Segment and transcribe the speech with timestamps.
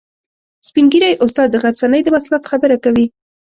[0.67, 3.05] سپین ږیری استاد د غرڅنۍ د وصلت خبره کوي.